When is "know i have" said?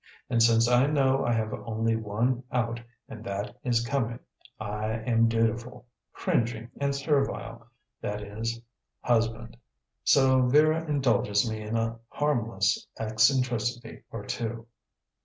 0.87-1.53